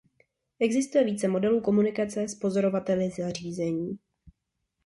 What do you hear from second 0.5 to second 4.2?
Existuje více modelů komunikace s pozorovateli zařízení.